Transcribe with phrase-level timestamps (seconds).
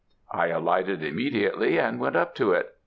[0.31, 2.73] I alighted immediately, and went up to it.